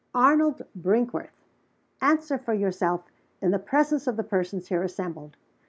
"Arnold 0.15 0.63
Brinkworth! 0.75 1.45
answer 2.01 2.39
for 2.39 2.55
yourself, 2.55 3.11
in 3.39 3.51
the 3.51 3.59
presence 3.59 4.07
of 4.07 4.17
the 4.17 4.23
persons 4.23 4.69
here 4.69 4.81
assembled. 4.81 5.37